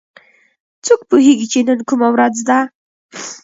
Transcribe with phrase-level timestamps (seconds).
[0.85, 2.59] څوک پوهیږي چې نن کومه ورځ ده